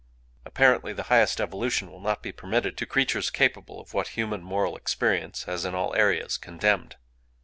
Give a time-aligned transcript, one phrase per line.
[0.45, 4.75] Apparently, the highest evolution will not be permitted to creatures capable of what human moral
[4.75, 6.95] experience has in all areas condemned.